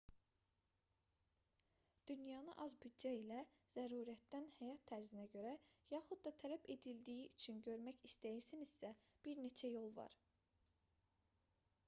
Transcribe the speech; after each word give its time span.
dünyanı 2.11 2.53
az 2.63 2.71
büdcə 2.85 3.09
ilə 3.17 3.41
zərurətdən 3.75 4.47
həyat 4.61 4.81
tərzinizə 4.91 5.29
görə 5.35 5.51
yaxud 5.95 6.23
da 6.27 6.31
tələb 6.43 6.65
edildiyi 6.77 7.27
üçün 7.41 7.59
görmək 7.69 8.01
istəyirsinizsə 8.09 8.91
bir 9.29 9.43
neçə 9.45 9.71
yol 9.75 9.93
var 10.01 10.17